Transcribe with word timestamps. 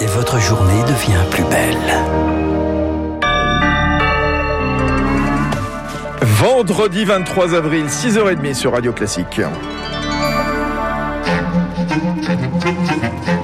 et 0.00 0.06
votre 0.06 0.38
journée 0.40 0.82
devient 0.84 1.22
plus 1.30 1.44
belle. 1.44 1.76
Vendredi 6.22 7.04
23 7.04 7.54
avril, 7.54 7.86
6h30 7.86 8.54
sur 8.54 8.72
Radio 8.72 8.92
Classique. 8.92 9.40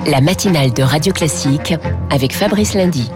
La 0.06 0.20
matinale 0.20 0.72
de 0.72 0.82
Radio 0.82 1.12
Classique 1.12 1.74
avec 2.10 2.34
Fabrice 2.34 2.74
Lundy. 2.74 3.10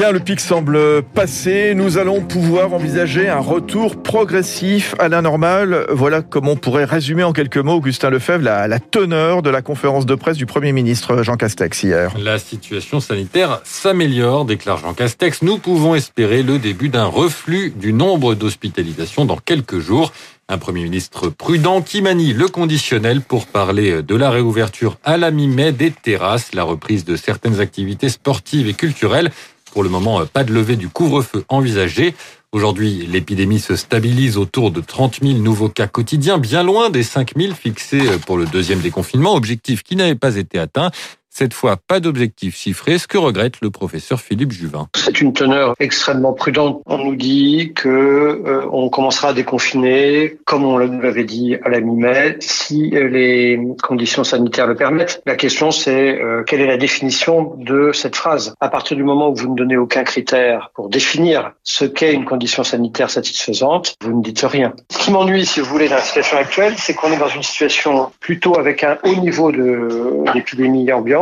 Bien, 0.00 0.12
le 0.12 0.20
pic 0.20 0.40
semble 0.40 1.02
passé. 1.02 1.74
Nous 1.74 1.98
allons 1.98 2.22
pouvoir 2.22 2.72
envisager 2.72 3.28
un 3.28 3.40
retour 3.40 4.02
progressif 4.02 4.94
à 4.98 5.10
la 5.10 5.20
normale. 5.20 5.84
Voilà 5.90 6.22
comment 6.22 6.52
on 6.52 6.56
pourrait 6.56 6.86
résumer 6.86 7.22
en 7.22 7.34
quelques 7.34 7.58
mots, 7.58 7.74
Augustin 7.74 8.08
Lefebvre, 8.08 8.42
la 8.42 8.78
teneur 8.78 9.42
de 9.42 9.50
la 9.50 9.60
conférence 9.60 10.06
de 10.06 10.14
presse 10.14 10.38
du 10.38 10.46
Premier 10.46 10.72
ministre 10.72 11.22
Jean 11.22 11.36
Castex 11.36 11.82
hier. 11.82 12.14
La 12.18 12.38
situation 12.38 13.00
sanitaire 13.00 13.60
s'améliore, 13.64 14.46
déclare 14.46 14.78
Jean 14.78 14.94
Castex. 14.94 15.42
Nous 15.42 15.58
pouvons 15.58 15.94
espérer 15.94 16.42
le 16.42 16.58
début 16.58 16.88
d'un 16.88 17.04
reflux 17.04 17.68
du 17.68 17.92
nombre 17.92 18.34
d'hospitalisations 18.34 19.26
dans 19.26 19.36
quelques 19.36 19.80
jours. 19.80 20.14
Un 20.48 20.58
Premier 20.58 20.82
ministre 20.82 21.28
prudent 21.28 21.80
qui 21.80 22.02
manie 22.02 22.32
le 22.32 22.48
conditionnel 22.48 23.20
pour 23.20 23.46
parler 23.46 24.02
de 24.02 24.16
la 24.16 24.30
réouverture 24.30 24.96
à 25.04 25.16
la 25.16 25.30
mi-mai 25.30 25.70
des 25.70 25.92
terrasses, 25.92 26.54
la 26.54 26.64
reprise 26.64 27.04
de 27.04 27.14
certaines 27.14 27.60
activités 27.60 28.08
sportives 28.08 28.66
et 28.66 28.74
culturelles 28.74 29.30
pour 29.72 29.82
le 29.82 29.88
moment, 29.88 30.24
pas 30.26 30.44
de 30.44 30.52
levée 30.52 30.76
du 30.76 30.88
couvre-feu 30.88 31.44
envisagé. 31.48 32.14
Aujourd'hui, 32.52 33.06
l'épidémie 33.06 33.60
se 33.60 33.76
stabilise 33.76 34.36
autour 34.36 34.72
de 34.72 34.80
30 34.80 35.20
000 35.22 35.38
nouveaux 35.38 35.68
cas 35.68 35.86
quotidiens, 35.86 36.38
bien 36.38 36.64
loin 36.64 36.90
des 36.90 37.04
5 37.04 37.34
000 37.36 37.54
fixés 37.54 38.02
pour 38.26 38.36
le 38.36 38.46
deuxième 38.46 38.80
déconfinement, 38.80 39.34
objectif 39.34 39.84
qui 39.84 39.94
n'avait 39.94 40.16
pas 40.16 40.36
été 40.36 40.58
atteint. 40.58 40.90
Cette 41.32 41.54
fois, 41.54 41.76
pas 41.76 42.00
d'objectif 42.00 42.56
chiffré, 42.56 42.98
ce 42.98 43.06
que 43.06 43.16
regrette 43.16 43.60
le 43.62 43.70
professeur 43.70 44.20
Philippe 44.20 44.50
Juvin. 44.50 44.88
C'est 44.96 45.20
une 45.20 45.32
teneur 45.32 45.76
extrêmement 45.78 46.32
prudente. 46.32 46.82
On 46.86 46.98
nous 46.98 47.14
dit 47.14 47.72
que 47.74 47.88
euh, 47.88 48.66
on 48.72 48.88
commencera 48.88 49.28
à 49.28 49.32
déconfiner, 49.32 50.38
comme 50.44 50.64
on 50.64 50.76
l'avait 50.76 51.24
dit 51.24 51.56
à 51.64 51.68
la 51.68 51.80
mi-mai, 51.80 52.36
si 52.40 52.90
les 52.90 53.60
conditions 53.80 54.24
sanitaires 54.24 54.66
le 54.66 54.74
permettent. 54.74 55.22
La 55.24 55.36
question, 55.36 55.70
c'est 55.70 56.20
euh, 56.20 56.42
quelle 56.42 56.62
est 56.62 56.66
la 56.66 56.76
définition 56.76 57.54
de 57.58 57.92
cette 57.92 58.16
phrase? 58.16 58.54
À 58.60 58.68
partir 58.68 58.96
du 58.96 59.04
moment 59.04 59.30
où 59.30 59.34
vous 59.34 59.50
ne 59.50 59.56
donnez 59.56 59.76
aucun 59.76 60.02
critère 60.02 60.70
pour 60.74 60.88
définir 60.88 61.52
ce 61.62 61.84
qu'est 61.84 62.12
une 62.12 62.24
condition 62.24 62.64
sanitaire 62.64 63.08
satisfaisante, 63.08 63.94
vous 64.02 64.18
ne 64.18 64.22
dites 64.22 64.42
rien. 64.42 64.74
Ce 64.90 64.98
qui 64.98 65.12
m'ennuie, 65.12 65.46
si 65.46 65.60
vous 65.60 65.66
voulez, 65.66 65.88
dans 65.88 65.94
la 65.94 66.02
situation 66.02 66.38
actuelle, 66.38 66.74
c'est 66.76 66.94
qu'on 66.94 67.12
est 67.12 67.18
dans 67.18 67.28
une 67.28 67.44
situation 67.44 68.10
plutôt 68.18 68.58
avec 68.58 68.82
un 68.82 68.98
haut 69.04 69.14
niveau 69.14 69.52
d'épidémie 69.52 70.92
ambiante 70.92 71.19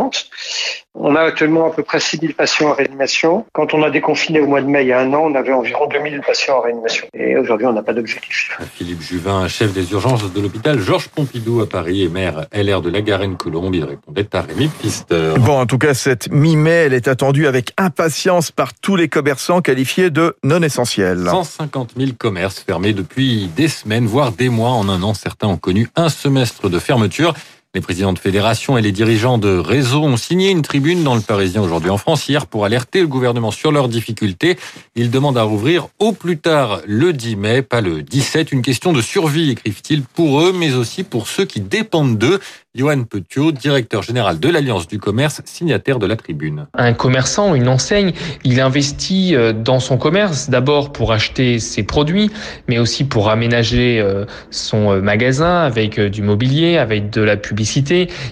on 0.94 1.14
a 1.14 1.20
actuellement 1.20 1.66
à 1.66 1.70
peu 1.70 1.82
près 1.82 2.00
6000 2.00 2.34
patients 2.34 2.70
en 2.70 2.74
réanimation. 2.74 3.46
Quand 3.52 3.72
on 3.74 3.82
a 3.82 3.90
déconfiné 3.90 4.40
au 4.40 4.46
mois 4.46 4.60
de 4.60 4.66
mai 4.66 4.82
il 4.82 4.88
y 4.88 4.92
a 4.92 5.00
un 5.00 5.12
an, 5.12 5.30
on 5.30 5.34
avait 5.34 5.52
environ 5.52 5.86
2000 5.86 6.20
patients 6.26 6.58
en 6.58 6.60
réanimation. 6.60 7.06
Et 7.14 7.36
aujourd'hui, 7.36 7.66
on 7.66 7.72
n'a 7.72 7.82
pas 7.82 7.92
d'objectif. 7.92 8.58
Philippe 8.74 9.00
Juvin, 9.00 9.46
chef 9.48 9.72
des 9.72 9.92
urgences 9.92 10.32
de 10.32 10.40
l'hôpital 10.40 10.80
Georges 10.80 11.08
Pompidou 11.08 11.60
à 11.60 11.68
Paris 11.68 12.02
et 12.02 12.08
maire 12.08 12.46
LR 12.52 12.82
de 12.82 12.90
la 12.90 13.00
Garenne-Colombe, 13.00 13.74
il 13.74 13.84
répondait 13.84 14.28
à 14.34 14.42
Rémi 14.42 14.68
Pister. 14.68 15.34
Bon, 15.38 15.60
en 15.60 15.66
tout 15.66 15.78
cas, 15.78 15.94
cette 15.94 16.30
mi-mai, 16.30 16.86
elle 16.86 16.94
est 16.94 17.08
attendue 17.08 17.46
avec 17.46 17.72
impatience 17.76 18.50
par 18.50 18.74
tous 18.74 18.96
les 18.96 19.08
commerçants 19.08 19.60
qualifiés 19.60 20.10
de 20.10 20.36
non 20.42 20.62
essentiels. 20.62 21.26
150 21.28 21.92
000 21.96 22.12
commerces 22.18 22.60
fermés 22.60 22.92
depuis 22.92 23.48
des 23.56 23.68
semaines, 23.68 24.06
voire 24.06 24.32
des 24.32 24.48
mois. 24.48 24.70
En 24.70 24.88
un 24.88 25.02
an, 25.02 25.14
certains 25.14 25.48
ont 25.48 25.56
connu 25.56 25.88
un 25.96 26.08
semestre 26.08 26.68
de 26.68 26.78
fermeture. 26.78 27.34
Les 27.74 27.82
présidents 27.82 28.14
de 28.14 28.18
fédération 28.18 28.78
et 28.78 28.82
les 28.82 28.92
dirigeants 28.92 29.36
de 29.36 29.58
réseaux 29.58 30.02
ont 30.02 30.16
signé 30.16 30.48
une 30.48 30.62
tribune 30.62 31.04
dans 31.04 31.14
le 31.14 31.20
Parisien 31.20 31.60
aujourd'hui 31.60 31.90
en 31.90 31.98
France 31.98 32.26
hier 32.26 32.46
pour 32.46 32.64
alerter 32.64 33.02
le 33.02 33.06
gouvernement 33.06 33.50
sur 33.50 33.72
leurs 33.72 33.90
difficultés. 33.90 34.56
Ils 34.96 35.10
demandent 35.10 35.36
à 35.36 35.42
rouvrir 35.42 35.88
au 35.98 36.12
plus 36.12 36.38
tard 36.38 36.80
le 36.86 37.12
10 37.12 37.36
mai, 37.36 37.60
pas 37.60 37.82
le 37.82 38.02
17. 38.02 38.52
Une 38.52 38.62
question 38.62 38.94
de 38.94 39.02
survie, 39.02 39.50
écrivent-ils, 39.50 40.00
pour 40.00 40.40
eux, 40.40 40.54
mais 40.58 40.72
aussi 40.72 41.04
pour 41.04 41.28
ceux 41.28 41.44
qui 41.44 41.60
dépendent 41.60 42.16
d'eux. 42.16 42.40
Johan 42.74 43.02
Petiot, 43.04 43.50
directeur 43.50 44.02
général 44.02 44.38
de 44.38 44.48
l'Alliance 44.48 44.86
du 44.86 44.98
commerce, 44.98 45.42
signataire 45.44 45.98
de 45.98 46.06
la 46.06 46.16
tribune. 46.16 46.68
Un 46.74 46.92
commerçant, 46.92 47.54
une 47.54 47.66
enseigne, 47.66 48.12
il 48.44 48.60
investit 48.60 49.34
euh, 49.34 49.52
dans 49.52 49.80
son 49.80 49.98
commerce 49.98 50.48
d'abord 50.48 50.92
pour 50.92 51.12
acheter 51.12 51.58
ses 51.58 51.82
produits, 51.82 52.30
mais 52.68 52.78
aussi 52.78 53.04
pour 53.04 53.30
aménager 53.30 54.00
euh, 54.00 54.26
son 54.50 54.92
euh, 54.92 55.00
magasin 55.00 55.62
avec 55.62 55.98
du 55.98 56.22
mobilier, 56.22 56.78
avec 56.78 57.10
de 57.10 57.20
la 57.20 57.36
publicité. 57.36 57.57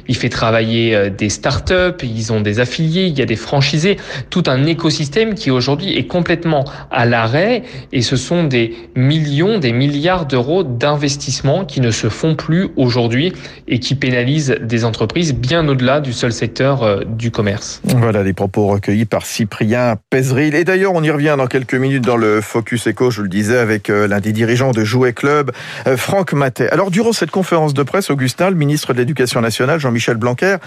Il 0.09 0.17
fait 0.17 0.29
travailler 0.29 1.11
des 1.11 1.29
startups, 1.29 2.03
ils 2.03 2.33
ont 2.33 2.41
des 2.41 2.61
affiliés, 2.61 3.07
il 3.07 3.19
y 3.19 3.23
a 3.23 3.27
des 3.27 3.37
franchisés, 3.37 3.97
tout 4.31 4.45
un 4.47 4.67
écosystème 4.67 5.35
qui 5.35 5.51
aujourd'hui 5.51 5.97
est 5.97 6.07
complètement 6.07 6.65
à 6.91 7.07
l'arrêt 7.07 7.63
et 7.93 8.03
ce 8.03 8.17
sont 8.17 8.45
des 8.45 8.75
millions, 8.95 9.59
des 9.59 9.73
milliards 9.73 10.27
d'euros 10.27 10.63
d'investissements 10.63 11.65
qui 11.65 11.81
ne 11.81 11.91
se 11.91 12.09
font 12.09 12.35
plus 12.35 12.69
aujourd'hui 12.77 13.33
et 13.69 13.79
qui 13.79 13.95
pénalisent 13.95 14.57
des 14.61 14.85
entreprises 14.85 15.35
bien 15.35 15.67
au-delà 15.69 16.01
du 16.01 16.13
seul 16.13 16.33
secteur 16.33 16.83
euh, 16.83 17.03
du 17.07 17.31
commerce. 17.31 17.81
Voilà 17.85 18.23
les 18.23 18.33
propos 18.33 18.67
recueillis 18.67 19.05
par 19.05 19.27
Cyprien 19.27 19.97
Pézeril. 20.11 20.55
Et 20.55 20.65
d'ailleurs, 20.65 20.93
on 20.95 21.03
y 21.03 21.11
revient 21.11 21.35
dans 21.37 21.47
quelques 21.47 21.75
minutes 21.75 22.05
dans 22.05 22.17
le 22.17 22.41
Focus 22.41 22.87
Echo, 22.87 23.11
je 23.11 23.23
le 23.23 23.29
disais, 23.29 23.59
avec 23.59 23.91
euh, 23.91 24.07
l'un 24.07 24.21
des 24.21 24.33
dirigeants 24.33 24.73
de 24.73 24.85
Jouet 24.85 25.13
Club, 25.13 25.53
euh, 25.87 25.97
Franck 25.97 26.33
Matet. 26.33 26.69
Alors, 26.71 26.91
durant 26.91 27.13
cette 27.13 27.31
conférence 27.31 27.75
de 27.75 27.83
presse, 27.83 28.11
Augustin, 28.11 28.51
le 28.51 28.57
ministre 28.57 28.93
de 28.93 28.99
l'Éducation 28.99 29.16
nationale, 29.41 29.79
Jean-Michel 29.79 30.17
Blanquer, 30.17 30.59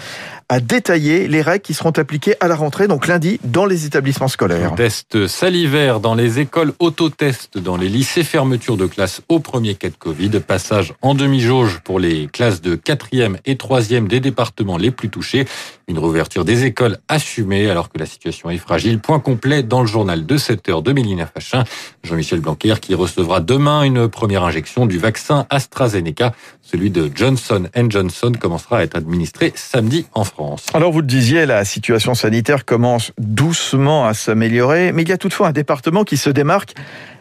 a 0.50 0.58
détaillé 0.58 1.28
les 1.28 1.42
règles 1.42 1.62
qui 1.62 1.74
seront 1.74 1.92
appliquées 1.92 2.34
à 2.40 2.48
la 2.48 2.56
rentrée, 2.56 2.88
donc 2.88 3.06
lundi, 3.06 3.38
dans 3.44 3.66
les 3.66 3.86
établissements 3.86 4.26
scolaires. 4.26 4.74
Test 4.74 5.28
salivaire 5.28 6.00
dans 6.00 6.16
les 6.16 6.40
écoles, 6.40 6.72
autotest 6.80 7.56
dans 7.56 7.76
les 7.76 7.88
lycées, 7.88 8.24
fermeture 8.24 8.76
de 8.76 8.86
classe 8.86 9.22
au 9.28 9.38
premier 9.38 9.76
cas 9.76 9.90
de 9.90 9.94
Covid, 9.94 10.30
passage 10.40 10.92
en 11.02 11.14
demi-jauge 11.14 11.78
pour 11.84 12.00
les 12.00 12.26
classes 12.26 12.60
de 12.60 12.74
4e 12.74 13.36
et 13.46 13.54
3e 13.54 14.08
des 14.08 14.18
départements 14.18 14.76
les 14.76 14.90
plus 14.90 15.08
touchés. 15.08 15.46
Une 15.86 15.98
réouverture 15.98 16.44
des 16.44 16.64
écoles 16.64 16.98
assumée 17.08 17.70
alors 17.70 17.88
que 17.88 17.98
la 17.98 18.06
situation 18.06 18.50
est 18.50 18.58
fragile. 18.58 18.98
Point 18.98 19.20
complet 19.20 19.62
dans 19.62 19.82
le 19.82 19.86
journal 19.86 20.26
de 20.26 20.36
7 20.36 20.68
heures 20.68 20.82
de 20.82 20.92
Mélina 20.92 21.26
Fachin. 21.26 21.62
Jean-Michel 22.02 22.40
Blanquer 22.40 22.74
qui 22.80 22.96
recevra 22.96 23.38
demain 23.38 23.84
une 23.84 24.08
première 24.08 24.42
injection 24.42 24.86
du 24.86 24.98
vaccin 24.98 25.46
AstraZeneca. 25.48 26.32
Celui 26.60 26.90
de 26.90 27.08
Johnson 27.14 27.68
Johnson 27.88 28.32
commencera 28.40 28.78
à 28.78 28.82
être 28.82 28.96
administré 28.96 29.52
samedi 29.54 30.06
en 30.12 30.24
France. 30.24 30.39
Alors 30.74 30.92
vous 30.92 31.00
le 31.00 31.06
disiez, 31.06 31.46
la 31.46 31.64
situation 31.64 32.14
sanitaire 32.14 32.64
commence 32.64 33.12
doucement 33.18 34.06
à 34.06 34.14
s'améliorer, 34.14 34.92
mais 34.92 35.02
il 35.02 35.08
y 35.08 35.12
a 35.12 35.18
toutefois 35.18 35.48
un 35.48 35.52
département 35.52 36.04
qui 36.04 36.16
se 36.16 36.30
démarque, 36.30 36.74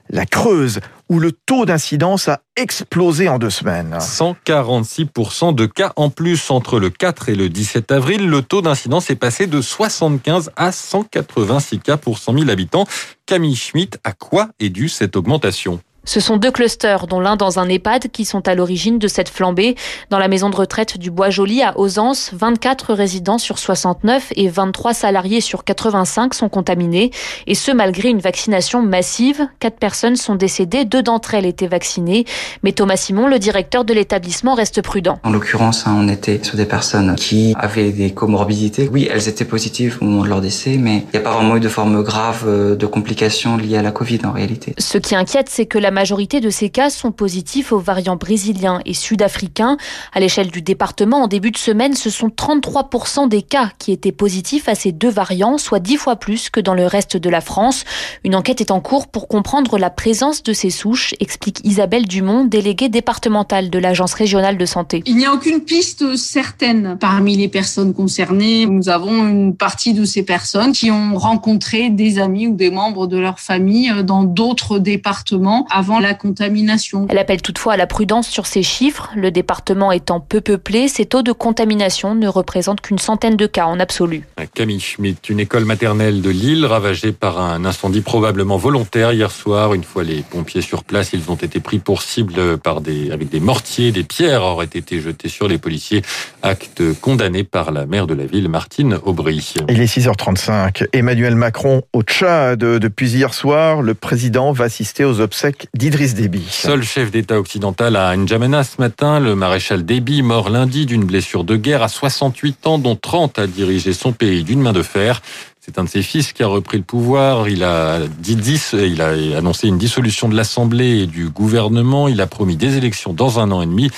la 0.09 0.25
Creuse, 0.25 0.79
où 1.09 1.19
le 1.19 1.31
taux 1.31 1.65
d'incidence 1.65 2.27
a 2.27 2.41
explosé 2.55 3.29
en 3.29 3.37
deux 3.37 3.49
semaines. 3.49 3.97
146% 3.99 5.53
de 5.53 5.65
cas 5.65 5.93
en 5.95 6.09
plus 6.09 6.49
entre 6.49 6.79
le 6.79 6.89
4 6.89 7.29
et 7.29 7.35
le 7.35 7.49
17 7.49 7.91
avril. 7.91 8.27
Le 8.27 8.41
taux 8.41 8.61
d'incidence 8.61 9.09
est 9.09 9.15
passé 9.15 9.47
de 9.47 9.61
75 9.61 10.51
à 10.55 10.71
186 10.71 11.79
cas 11.79 11.97
pour 11.97 12.17
100 12.17 12.39
000 12.39 12.49
habitants. 12.49 12.85
Camille 13.25 13.55
Schmitt, 13.55 13.99
à 14.03 14.13
quoi 14.13 14.49
est 14.59 14.69
due 14.69 14.89
cette 14.89 15.15
augmentation? 15.15 15.79
Ce 16.09 16.19
sont 16.19 16.37
deux 16.37 16.49
clusters, 16.49 17.05
dont 17.05 17.19
l'un 17.19 17.35
dans 17.35 17.59
un 17.59 17.69
EHPAD, 17.69 18.07
qui 18.11 18.25
sont 18.25 18.47
à 18.47 18.55
l'origine 18.55 18.97
de 18.97 19.07
cette 19.07 19.29
flambée. 19.29 19.75
Dans 20.09 20.17
la 20.17 20.27
maison 20.27 20.49
de 20.49 20.55
retraite 20.55 20.97
du 20.97 21.11
Bois-Joli 21.11 21.61
à 21.61 21.77
Ausence, 21.77 22.31
24 22.33 22.95
résidents 22.95 23.37
sur 23.37 23.59
69 23.59 24.33
et 24.35 24.49
23 24.49 24.95
salariés 24.95 25.39
sur 25.39 25.63
85 25.63 26.33
sont 26.33 26.49
contaminés. 26.49 27.11
Et 27.45 27.53
ce, 27.53 27.71
malgré 27.71 28.09
une 28.09 28.21
vaccination 28.21 28.81
massive. 28.81 29.47
Quatre 29.59 29.77
personnes 29.77 30.15
sont 30.15 30.33
décédées, 30.33 30.83
deux 30.83 31.03
d'entre 31.03 31.35
elles 31.35 31.45
étaient 31.45 31.67
vaccinées. 31.67 32.25
Mais 32.63 32.71
Thomas 32.71 32.97
Simon, 32.97 33.27
le 33.27 33.37
directeur 33.37 33.85
de 33.85 33.93
l'établissement, 33.93 34.55
reste 34.55 34.81
prudent. 34.81 35.19
En 35.21 35.29
l'occurrence, 35.29 35.85
hein, 35.85 35.95
on 35.95 36.07
était 36.07 36.39
sur 36.41 36.57
des 36.57 36.65
personnes 36.65 37.13
qui 37.17 37.53
avaient 37.59 37.91
des 37.91 38.15
comorbidités. 38.15 38.89
Oui, 38.91 39.07
elles 39.13 39.29
étaient 39.29 39.45
positives 39.45 39.99
au 40.01 40.05
moment 40.05 40.23
de 40.23 40.29
leur 40.29 40.41
décès, 40.41 40.77
mais 40.79 41.03
il 41.13 41.19
n'y 41.19 41.19
a 41.19 41.21
pas 41.29 41.35
vraiment 41.35 41.55
eu 41.57 41.59
de 41.59 41.69
forme 41.69 42.01
grave 42.01 42.45
euh, 42.47 42.75
de 42.75 42.87
complications 42.87 43.57
liées 43.57 43.77
à 43.77 43.83
la 43.83 43.91
Covid 43.91 44.21
en 44.25 44.31
réalité. 44.31 44.73
Ce 44.79 44.97
qui 44.97 45.13
inquiète, 45.13 45.49
c'est 45.49 45.67
que 45.67 45.77
la 45.77 45.98
majorité 45.99 46.39
de 46.39 46.49
ces 46.49 46.69
cas 46.69 46.89
sont 46.89 47.11
positifs 47.11 47.73
aux 47.73 47.79
variants 47.79 48.15
brésiliens 48.15 48.79
et 48.85 48.93
sud-africains. 48.93 49.75
À 50.13 50.21
l'échelle 50.21 50.49
du 50.49 50.61
département, 50.61 51.23
en 51.23 51.27
début 51.27 51.51
de 51.51 51.57
semaine, 51.57 51.93
ce 51.93 52.09
sont 52.09 52.29
33% 52.29 53.27
des 53.27 53.41
cas 53.41 53.71
qui 53.79 53.91
étaient 53.91 54.13
positifs 54.13 54.69
à 54.69 54.75
ces 54.75 54.93
deux 54.93 55.09
variants, 55.09 55.57
soit 55.57 55.81
10 55.81 55.97
fois 55.97 56.15
plus 56.15 56.49
que 56.49 56.61
dans 56.61 56.73
le 56.73 56.85
reste 56.85 57.17
de 57.17 57.29
la 57.29 57.41
France. 57.41 57.83
Une 58.23 58.33
enquête 58.33 58.61
est 58.61 58.71
en 58.71 58.79
cours 58.79 59.09
pour 59.09 59.27
comprendre 59.27 59.77
la 59.77 59.89
présence 59.89 60.41
de 60.41 60.53
ces 60.53 60.69
souches, 60.69 61.15
explique 61.19 61.59
Isabelle 61.65 62.07
Dumont, 62.07 62.45
déléguée 62.45 62.87
départementale 62.87 63.69
de 63.69 63.77
l'Agence 63.77 64.13
régionale 64.13 64.57
de 64.57 64.65
santé. 64.65 65.03
Il 65.05 65.17
n'y 65.17 65.25
a 65.25 65.33
aucune 65.33 65.59
piste 65.59 66.15
certaine 66.15 66.95
parmi 66.97 67.35
les 67.35 67.49
personnes 67.49 67.93
concernées. 67.93 68.65
Nous 68.67 68.87
avons 68.87 69.27
une 69.27 69.53
partie 69.53 69.93
de 69.93 70.05
ces 70.05 70.23
personnes 70.23 70.71
qui 70.71 70.91
ont 70.91 71.17
rencontré 71.17 71.89
des 71.89 72.19
amis 72.19 72.47
ou 72.47 72.55
des 72.55 72.71
membres 72.71 73.05
de 73.05 73.17
leur 73.17 73.41
famille 73.41 73.91
dans 74.05 74.23
d'autres 74.23 74.79
départements 74.79 75.67
avant 75.79 75.99
la 75.99 76.13
contamination. 76.13 77.07
Elle 77.09 77.17
appelle 77.17 77.41
toutefois 77.41 77.73
à 77.73 77.77
la 77.77 77.87
prudence 77.87 78.27
sur 78.27 78.45
ces 78.45 78.63
chiffres. 78.63 79.11
Le 79.15 79.31
département 79.31 79.93
étant 79.93 80.19
peu 80.19 80.41
peuplé, 80.41 80.89
ces 80.89 81.05
taux 81.05 81.21
de 81.21 81.31
contamination 81.31 82.15
ne 82.15 82.27
représentent 82.27 82.81
qu'une 82.81 82.99
centaine 82.99 83.37
de 83.37 83.47
cas 83.47 83.65
en 83.65 83.79
absolu. 83.79 84.25
Camille 84.53 84.81
Schmitt, 84.81 85.29
une 85.29 85.39
école 85.39 85.63
maternelle 85.63 86.21
de 86.21 86.29
Lille 86.29 86.65
ravagée 86.65 87.13
par 87.13 87.39
un 87.39 87.63
incendie 87.63 88.01
probablement 88.01 88.57
volontaire 88.57 89.13
hier 89.13 89.31
soir. 89.31 89.73
Une 89.73 89.85
fois 89.85 90.03
les 90.03 90.21
pompiers 90.21 90.61
sur 90.61 90.83
place, 90.83 91.13
ils 91.13 91.31
ont 91.31 91.35
été 91.35 91.61
pris 91.61 91.79
pour 91.79 92.01
cible 92.01 92.57
par 92.57 92.81
des, 92.81 93.11
avec 93.11 93.29
des 93.29 93.39
mortiers, 93.39 93.93
des 93.93 94.03
pierres 94.03 94.43
auraient 94.43 94.65
été 94.65 94.99
jetées 94.99 95.29
sur 95.29 95.47
les 95.47 95.57
policiers. 95.57 96.01
Acte 96.43 96.83
condamné 96.99 97.45
par 97.45 97.71
la 97.71 97.85
maire 97.85 98.05
de 98.05 98.13
la 98.13 98.25
ville, 98.25 98.49
Martine 98.49 98.99
Aubry. 99.05 99.53
Il 99.69 99.79
est 99.79 99.97
6h35. 99.97 100.87
Emmanuel 100.91 101.35
Macron 101.35 101.83
au 101.93 102.01
Tchad. 102.01 102.59
Depuis 102.59 103.11
hier 103.11 103.33
soir, 103.33 103.81
le 103.81 103.93
président 103.93 104.51
va 104.51 104.65
assister 104.65 105.05
aux 105.05 105.21
obsèques 105.21 105.68
d'Idriss 105.75 106.13
Déby. 106.13 106.45
Seul 106.49 106.83
chef 106.83 107.11
d'État 107.11 107.39
occidental 107.39 107.95
à 107.95 108.15
N'Djamena 108.15 108.63
ce 108.63 108.79
matin, 108.79 109.19
le 109.19 109.35
maréchal 109.35 109.85
Déby, 109.85 110.21
mort 110.21 110.49
lundi 110.49 110.85
d'une 110.85 111.05
blessure 111.05 111.43
de 111.43 111.55
guerre 111.55 111.83
à 111.83 111.87
68 111.87 112.67
ans, 112.67 112.79
dont 112.79 112.95
30 112.95 113.39
a 113.39 113.47
dirigé 113.47 113.93
son 113.93 114.11
pays 114.11 114.43
d'une 114.43 114.61
main 114.61 114.73
de 114.73 114.83
fer. 114.83 115.21
C'est 115.59 115.77
un 115.77 115.83
de 115.83 115.89
ses 115.89 116.01
fils 116.01 116.33
qui 116.33 116.41
a 116.41 116.47
repris 116.47 116.77
le 116.77 116.83
pouvoir. 116.83 117.47
Il 117.47 117.63
a 117.63 117.99
dit 118.19 118.37
il 118.73 119.01
a 119.01 119.37
annoncé 119.37 119.67
une 119.67 119.77
dissolution 119.77 120.27
de 120.27 120.35
l'Assemblée 120.35 121.01
et 121.01 121.05
du 121.05 121.29
gouvernement. 121.29 122.07
Il 122.07 122.21
a 122.21 122.27
promis 122.27 122.55
des 122.55 122.77
élections 122.77 123.13
dans 123.13 123.39
un 123.39 123.51
an 123.51 123.61
et 123.61 123.67
demi. 123.67 123.91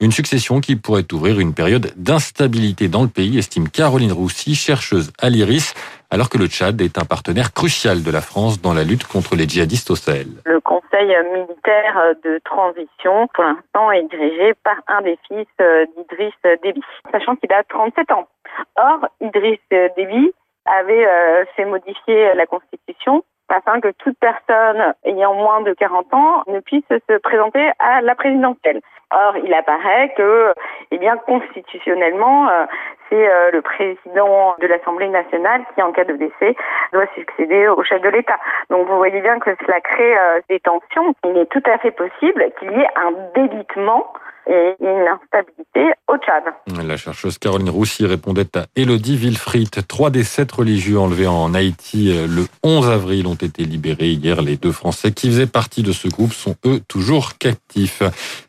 Une 0.00 0.12
succession 0.12 0.60
qui 0.60 0.76
pourrait 0.76 1.06
ouvrir 1.12 1.40
une 1.40 1.54
période 1.54 1.92
d'instabilité 1.96 2.88
dans 2.88 3.02
le 3.02 3.08
pays, 3.08 3.38
estime 3.38 3.68
Caroline 3.68 4.12
Roussy, 4.12 4.54
chercheuse 4.54 5.12
à 5.18 5.30
l'IRIS, 5.30 5.72
alors 6.14 6.28
que 6.30 6.38
le 6.38 6.46
Tchad 6.46 6.80
est 6.80 6.96
un 6.96 7.04
partenaire 7.04 7.52
crucial 7.52 8.04
de 8.04 8.12
la 8.12 8.20
France 8.20 8.62
dans 8.62 8.72
la 8.72 8.84
lutte 8.84 9.04
contre 9.04 9.34
les 9.34 9.48
djihadistes 9.48 9.90
au 9.90 9.96
Sahel. 9.96 10.30
Le 10.46 10.60
conseil 10.60 11.10
militaire 11.34 12.14
de 12.22 12.40
transition, 12.44 13.26
pour 13.34 13.42
l'instant, 13.42 13.90
est 13.90 14.06
dirigé 14.08 14.54
par 14.62 14.76
un 14.86 15.02
des 15.02 15.18
fils 15.26 15.50
d'Idriss 15.58 16.38
Déby, 16.62 16.82
sachant 17.10 17.34
qu'il 17.34 17.52
a 17.52 17.64
37 17.64 18.12
ans. 18.12 18.28
Or, 18.76 19.08
Idriss 19.20 19.58
Déby 19.96 20.32
avait 20.66 21.04
euh, 21.04 21.44
fait 21.56 21.64
modifier 21.64 22.32
la 22.34 22.46
Constitution 22.46 23.24
afin 23.48 23.80
que 23.80 23.92
toute 23.98 24.16
personne 24.18 24.94
ayant 25.04 25.34
moins 25.34 25.62
de 25.62 25.72
40 25.74 26.14
ans 26.14 26.44
ne 26.46 26.60
puisse 26.60 26.84
se 26.88 27.18
présenter 27.18 27.70
à 27.80 28.00
la 28.02 28.14
présidentielle. 28.14 28.80
Or, 29.14 29.36
il 29.36 29.54
apparaît 29.54 30.12
que, 30.16 30.54
eh 30.90 30.98
bien, 30.98 31.16
constitutionnellement, 31.18 32.48
euh, 32.48 32.64
c'est 33.08 33.28
euh, 33.28 33.52
le 33.52 33.62
président 33.62 34.56
de 34.60 34.66
l'Assemblée 34.66 35.08
nationale 35.08 35.62
qui, 35.74 35.82
en 35.82 35.92
cas 35.92 36.02
de 36.02 36.14
décès, 36.14 36.56
doit 36.92 37.06
succéder 37.14 37.68
au 37.68 37.82
chef 37.84 38.02
de 38.02 38.08
l'État. 38.08 38.38
Donc, 38.70 38.88
vous 38.88 38.96
voyez 38.96 39.20
bien 39.20 39.38
que 39.38 39.50
cela 39.64 39.80
crée 39.80 40.16
des 40.48 40.58
tensions. 40.58 41.14
Il 41.24 41.38
est 41.38 41.46
tout 41.46 41.62
à 41.66 41.78
fait 41.78 41.92
possible 41.92 42.44
qu'il 42.58 42.72
y 42.72 42.80
ait 42.80 42.88
un 42.96 43.12
délitement 43.34 44.12
et 44.46 44.74
une 44.80 45.06
instabilité 45.08 45.94
au 46.08 46.16
Tchad. 46.16 46.44
La 46.86 46.96
chercheuse 46.96 47.38
Caroline 47.38 47.70
Roussy 47.70 48.06
répondait 48.06 48.56
à 48.56 48.66
Elodie 48.76 49.16
Wilfried. 49.16 49.70
Trois 49.88 50.10
des 50.10 50.24
sept 50.24 50.52
religieux 50.52 50.98
enlevés 50.98 51.26
en 51.26 51.54
Haïti 51.54 52.12
euh, 52.12 52.26
le 52.26 52.46
11 52.62 52.88
avril 52.90 53.26
ont 53.26 53.34
été 53.34 53.64
libérés 53.64 54.10
hier. 54.10 54.42
Les 54.42 54.56
deux 54.56 54.72
Français 54.72 55.12
qui 55.12 55.28
faisaient 55.28 55.46
partie 55.46 55.82
de 55.82 55.92
ce 55.92 56.08
groupe 56.08 56.32
sont 56.32 56.56
eux 56.66 56.80
toujours 56.86 57.38
captifs. 57.38 58.02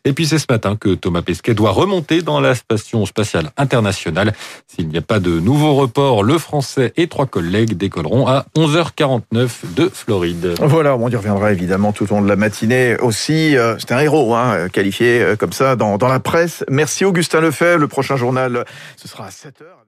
Et 0.04 0.14
puis 0.14 0.26
c'est 0.26 0.40
ce 0.40 0.48
matin 0.50 0.76
que 0.76 0.96
Thomas 0.96 1.22
Pesquet 1.22 1.54
doit 1.54 1.72
remonter 1.72 2.22
dans 2.22 2.40
la 2.40 2.56
station 2.56 3.06
spatiale 3.06 3.52
internationale. 3.58 4.34
S'il 4.68 4.88
n'y 4.88 4.98
a 4.98 5.02
pas 5.02 5.20
de 5.20 5.40
nouveau 5.40 5.76
report, 5.76 6.24
le 6.24 6.38
Français 6.38 6.94
et 6.98 7.08
trois 7.08 7.26
collègues 7.26 7.78
décolleront 7.78 8.28
à 8.28 8.46
11h49 8.58 9.74
de 9.76 9.90
Floride. 9.90 10.56
Voilà, 10.62 10.96
on 10.96 11.10
y 11.10 11.16
reviendra 11.16 11.52
évidemment 11.52 11.92
tout 11.92 12.06
au 12.06 12.16
long 12.16 12.22
de 12.22 12.28
la 12.28 12.36
matinée 12.36 12.98
aussi. 12.98 13.58
Euh, 13.58 13.76
c'est 13.80 13.92
un 13.92 14.00
héros, 14.00 14.34
hein, 14.36 14.68
qualifié 14.70 15.22
euh, 15.22 15.36
comme 15.36 15.54
ça 15.54 15.76
dans, 15.98 16.08
la 16.08 16.20
presse. 16.20 16.64
Merci 16.70 17.06
Augustin 17.06 17.42
Lefebvre. 17.42 17.80
Le 17.80 17.88
prochain 17.88 18.18
journal, 18.18 18.66
ce 18.98 19.08
sera 19.08 19.26
à 19.26 19.30
7h. 19.30 19.85